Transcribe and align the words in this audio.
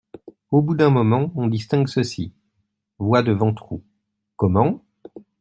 Au 0.49 0.63
bout 0.63 0.73
d’un 0.73 0.89
moment, 0.89 1.31
on 1.35 1.45
distingue 1.45 1.87
ceci: 1.87 2.33
Voix 2.97 3.21
de 3.21 3.33
Ventroux.— 3.33 3.83
Comment? 4.35 4.83